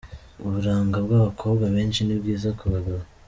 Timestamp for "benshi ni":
1.75-2.15